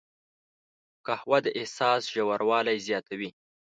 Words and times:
قهوه 1.05 1.37
د 1.45 1.47
احساس 1.59 2.01
ژوروالی 2.13 2.77
زیاتوي 2.87 3.29